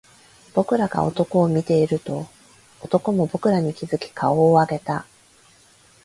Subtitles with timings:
[0.55, 2.25] 僕らが男を見ていると、
[2.79, 5.05] 男も僕らに気付き顔を上げた